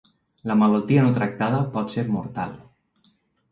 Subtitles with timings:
[0.51, 2.59] La malaltia no tractada pot ser mortal.